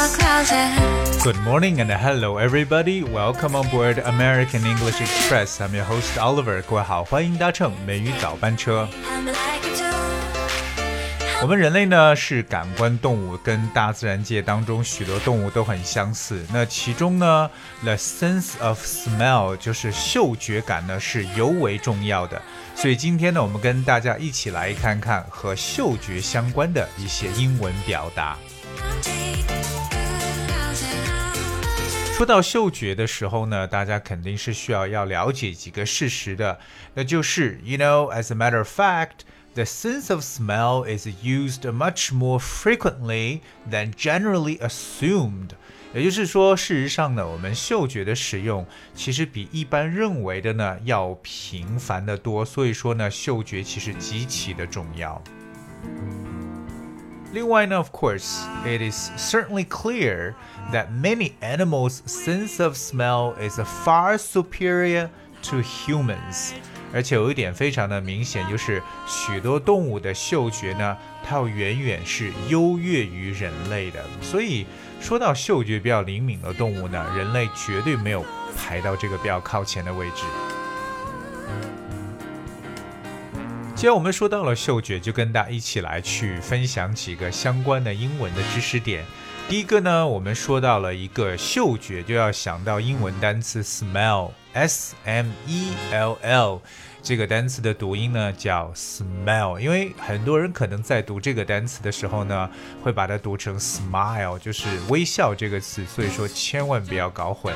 [0.00, 3.02] Good morning and hello everybody.
[3.02, 5.60] Welcome on board American English Express.
[5.60, 6.62] I'm your host Oliver.
[6.62, 8.88] 各位好，欢迎搭乘美语早班车。
[11.42, 16.46] 我们人类呢是感官动物，跟大自然界当中许多动物都很相似。
[16.50, 17.50] 那其中呢
[17.82, 22.40] ，the sense of smell 就是嗅觉感呢是尤为重要的。
[22.74, 28.38] 所以今天呢，我们跟大家一起来看看和嗅觉相关的一些英文表达。
[32.20, 36.60] 说到嗅觉的时候呢，大家肯定是需要要了解几个事实的，
[36.92, 39.20] 那就是，you know, as a matter of fact。
[39.54, 43.40] the sense of smell is used much more frequently
[43.70, 45.52] than generally assumed。
[45.94, 52.44] 也就是说，事实上呢，我们嗅觉的使用其实比一般认为的呢要频繁的多。
[52.44, 55.22] 所以说呢，嗅觉其实极其的重要。
[57.32, 60.34] 另外呢，of course, it is certainly clear
[60.72, 65.08] that many animals' sense of smell is far superior
[65.42, 66.52] to humans.
[66.92, 74.02] 而且有一点非常的明显，就是许多动物的嗅觉呢，它要远远是优越于人类的。
[74.20, 74.66] 所以
[75.00, 78.24] 说到嗅觉比较灵敏的动物呢，人类绝对没有
[78.56, 80.24] 排到这个比较靠前的位置。
[83.80, 89.02] 既然我们说到了嗅觉，就跟大家一起来去分享几个相关的英文的知识点。
[89.48, 96.60] 第一个呢，我们说到了一个嗅觉，就要想到英文单词 smell，s m e l l，
[97.02, 102.50] 这个单词的读音呢叫 smell，因为很多人可能在读这个单词的时候呢，
[102.82, 107.54] 会把它读成 smile，就是微笑这个词，所以说千万不要搞混。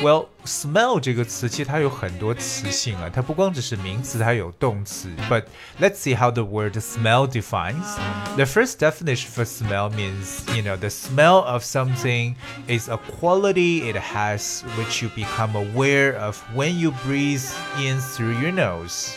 [0.00, 5.10] Well, smell 这个词其实它有很多词性啊，它不光只是名词，它有动词。
[5.28, 5.46] But
[5.80, 7.96] let's see how the word smell defines.
[8.36, 12.36] The first definition for smell means, you know, the smell of something
[12.68, 17.42] is a quality it has which you become aware of when you breathe
[17.76, 19.10] in through your nose.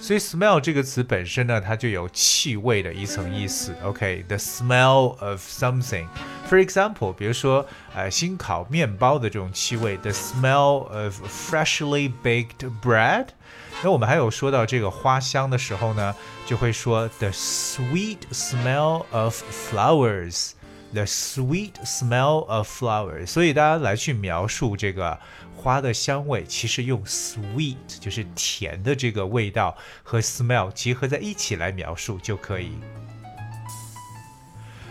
[0.00, 3.74] 所以 smell 这个词本身呢，它就有气味的一层意思。
[3.82, 4.40] OK，the、okay?
[4.40, 6.06] smell of something。
[6.47, 13.27] For example，比如说呃新烤面包的这种气味，the smell of freshly baked bread。
[13.83, 20.51] 那我们还有说到这个花香的时候呢，就会说 the sweet smell of flowers。
[20.93, 25.19] The sweet smell of flowers，所以大家来去描述这个
[25.57, 32.71] 花的香味，其实用 sweet 就是甜的这个味道和 smell 结合在一起来描述就可以。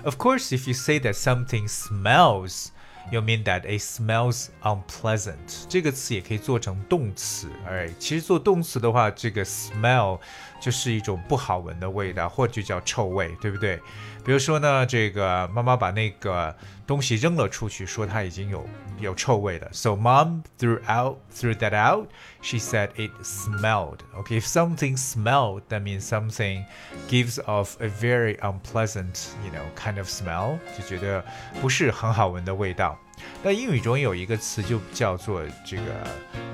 [0.03, 2.71] Of course, if you say that something smells,
[3.11, 5.65] you mean that it smells unpleasant。
[5.67, 10.19] 这个词也可以做成动词，哎，其实做动词的话，这个 smell
[10.63, 13.79] 就是一种不好闻的味道，或者叫臭味，对不对？
[14.23, 18.67] 比如说呢，这个妈妈把那个东西扔了出去，说它已经有
[18.99, 19.69] 有臭味了。
[19.71, 22.09] So mom threw out threw that out.
[22.41, 23.99] She said it smelled.
[24.21, 26.65] Okay, if something smelled, that means something
[27.07, 31.23] gives off a very unpleasant, you know, kind of smell，就觉得
[31.61, 32.97] 不是很好闻的味道。
[33.43, 35.83] 那英语中有一个词就叫做这个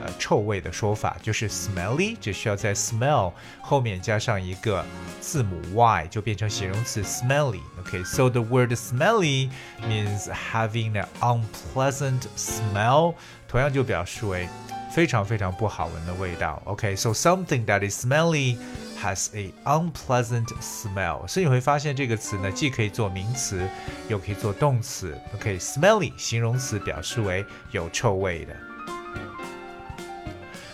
[0.03, 3.31] 呃臭味的说法，就是 smelly，只需要在 smell
[3.61, 4.83] 后面加上一个
[5.19, 9.49] 字母 y，就变成形容词 smelly。OK，so the word smelly
[9.81, 13.15] means having an unpleasant smell，
[13.47, 14.47] 同样就表示为
[14.91, 16.61] 非常非常不好闻的味道。
[16.65, 18.57] OK，so something that is smelly。
[19.01, 23.67] has a unpleasant smell，所以你会发现这个词呢，既可以做名词，
[24.07, 25.17] 又可以做动词。
[25.35, 28.55] OK，smelly、okay, 形容词表示为有臭味的。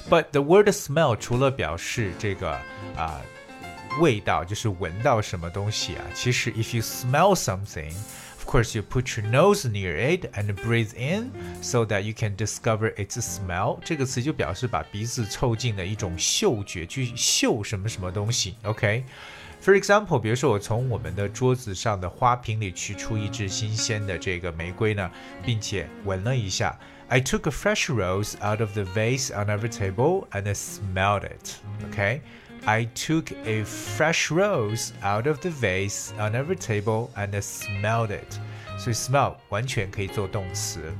[0.10, 2.62] But the word smell 除了表示这个啊、
[2.96, 3.22] 呃、
[4.00, 7.94] 味道，就是闻到什么东西啊，其实 if you smell something。
[8.46, 11.32] of course, you put your nose near it and breathe in
[11.62, 13.80] so that you can discover its smell.
[13.84, 18.56] 这个词就表示把鼻子凑近的一种嗅觉，去嗅什么什么东西。
[18.64, 25.12] OK。For example，比如说我从我们的桌子上的花瓶里取出一支新鲜的这个玫瑰呢，
[25.46, 26.76] 并且闻了一下。
[27.10, 31.58] I took a fresh rose out of the vase on our table and I smelled it.
[31.92, 32.22] Okay.
[32.66, 38.40] I took a fresh rose out of the vase on our table and smelled it.
[38.78, 40.94] 所以 smell 完全可以做动词。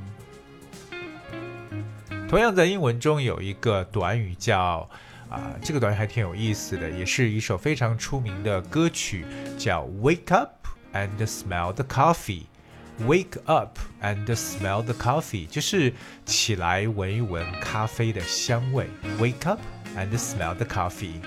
[2.28, 4.88] 同样在英文中有一个短语叫
[5.28, 9.24] 啊，这个短语还挺有意思的，也是一首非常出名的歌曲，
[9.58, 15.92] 叫 Wake up and smell the coffee。Wake up and smell the coffee，就是
[16.26, 18.86] 起来闻一闻咖啡的香味。
[19.18, 19.60] Wake up
[19.96, 21.20] and smell the coffee。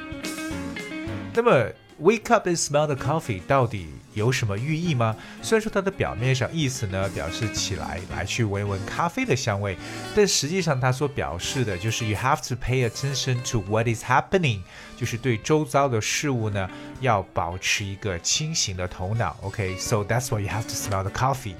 [1.35, 1.67] 那么
[2.00, 5.15] Wake up and smell the coffee 到底有什么寓意吗？
[5.43, 9.77] 虽然说它的表面上意思呢表示起来来去闻闻咖啡的香味，
[10.17, 14.61] 但实际上它所表示的就是 you have to pay attention to what is happening，
[14.97, 16.67] 就是对周遭的事物呢
[17.03, 19.37] 要保持一个清醒的头脑。
[19.43, 21.55] OK，so、that's why you have to smell the coffee。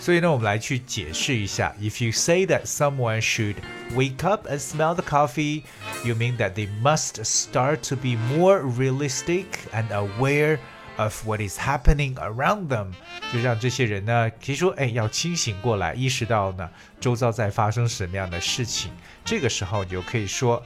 [0.00, 1.74] 所以呢，我们来去解释一下。
[1.80, 3.56] If you say that someone should
[3.94, 5.62] wake up and smell the coffee,
[6.04, 10.58] you mean that they must start to be more realistic and aware
[10.96, 12.92] of what is happening around them。
[13.32, 16.68] 就让这些人呢，可以说，哎，要清醒过来，意识到呢，
[17.00, 18.92] 周遭在发生什么样的事情。
[19.24, 20.62] 这个时候，你就可以说，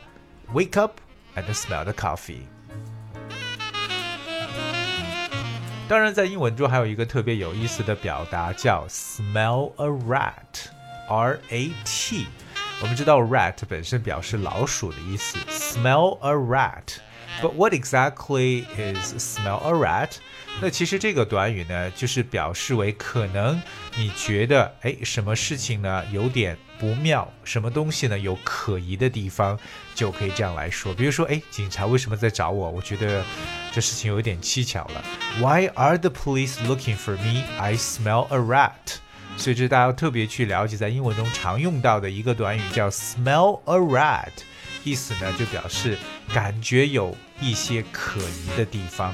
[0.53, 0.99] wake up
[1.37, 2.43] and smell the coffee。
[5.90, 12.26] 当然，在英文中还有一个特别有意思的表达叫 smell a rat，R A T。
[12.82, 16.96] 我们知道 rat 本身表示老鼠的意思，smell a rat。
[17.41, 20.11] But what exactly is smell a rat？
[20.61, 23.63] 那其实这个短语呢，就是表示为可能
[23.97, 29.57] 你觉得，哎，什么事情呢有点不妙，什么东西呢有可疑的地方，
[29.95, 30.93] 就可以这样来说。
[30.93, 32.71] 比如说，哎，警察为什么在找我？
[32.71, 33.25] 我觉得
[33.71, 35.05] 这事情有点蹊跷了。
[35.39, 37.45] Why are the police looking for me?
[37.61, 38.97] I smell a rat.
[39.37, 44.33] 所以这大家要特别去了解，在英文中常用到的一个短语叫 smell a rat，
[44.84, 45.98] 意思呢就表示
[46.34, 49.14] 感觉有一些可疑的地方。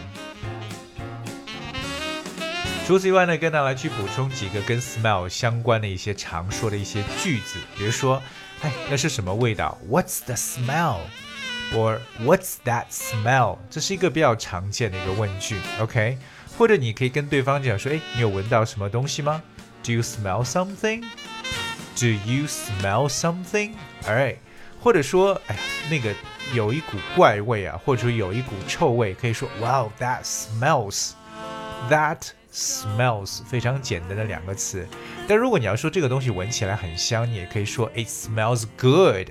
[2.85, 8.19] 除此以外呢，跟大家来去补充几个跟 smell 相关的一些常说的一些句子，比如说，
[8.61, 13.59] 哎，那是什么味道？What's the smell？or What's that smell？
[13.69, 16.17] 这是一个比较常见的一个问句，OK？
[16.57, 19.43] 或者你可以跟对方讲说，哎，你有闻到什么东西吗
[19.83, 24.37] ？Do you smell something？Do you smell something？Alright，
[24.81, 26.13] 或者说，哎呀，那个
[26.53, 32.29] 有一股怪味啊，或者说有一股臭味，可以说，Wow，that smells，that。
[32.51, 34.87] smells 非常简单的两个词，
[35.27, 39.27] 但如果你要说这个东西闻起来很香，你也可以说 it smells good。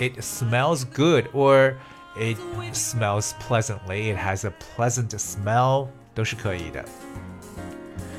[0.00, 1.76] It smells good, or
[2.16, 2.36] it
[2.74, 4.12] smells pleasantly.
[4.12, 6.84] It has a pleasant smell，都是可以的。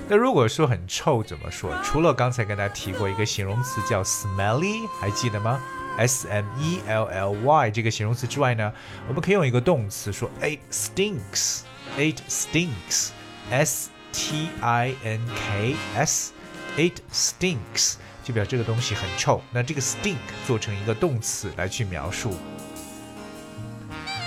[0.08, 1.78] 那如果说很臭怎么说？
[1.84, 5.62] 除了刚才跟大家提过一个形容词叫 smelly，还记得吗
[6.00, 8.72] ？S M E L L Y 这个形容词之外呢，
[9.08, 11.62] 我们可以用一个动词说 it stinks.
[11.98, 13.10] It stinks.
[13.52, 19.42] S T I N K S，it stinks 就表示这个东西很臭。
[19.52, 20.18] 那这个 stink
[20.48, 22.36] 做成一个动词来去描述。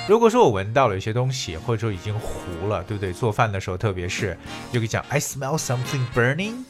[0.09, 3.13] 如果说我闻到了一些东西，或者说已经糊了，对不对？
[3.13, 4.37] 做饭的时候，特别是
[4.73, 6.65] 就可以讲 I smell something burning。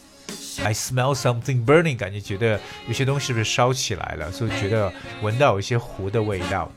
[0.60, 6.70] I smell something burning，感觉觉得有些东西是不是烧起来了，所以觉得闻到有一些糊的味道。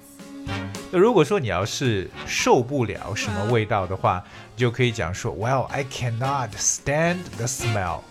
[0.92, 4.24] 那如果说你要是受不了什么味道的话，
[4.56, 8.02] 你就可以讲说，Well, I cannot stand the smell.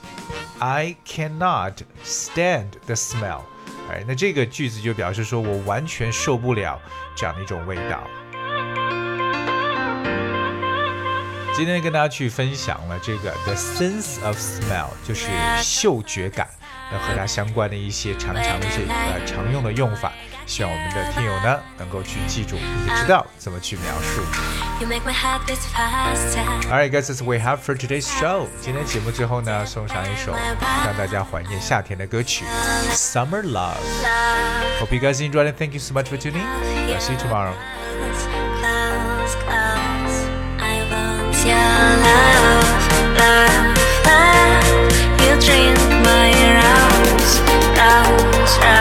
[0.59, 1.75] I cannot
[2.05, 3.43] stand the smell.
[3.91, 6.81] 哎，那这个句子就表示说我完全受不了
[7.17, 8.03] 这样的一种味道。
[11.57, 15.29] 今天跟大家去分享了这个 the sense of smell，就是
[15.63, 16.49] 嗅觉感，
[16.91, 20.13] 那和它相关的一些常常的一些呃常用的用法。
[20.47, 24.21] 希望我们的听友呢能够去记住，也知道怎么去描述。
[26.69, 28.47] Alright, guys, that's we have for today's show.
[28.61, 30.35] 今天节目最后呢，送上一首
[30.85, 32.45] 让大家怀念夏天的歌曲
[32.95, 33.77] 《Summer Love》。
[34.81, 35.57] Hope you guys enjoyed it.
[35.57, 36.45] Thank you so much for tuning.
[36.89, 37.55] I'll see you tomorrow.
[46.55, 47.41] rounds,
[47.77, 48.74] rounds, rounds.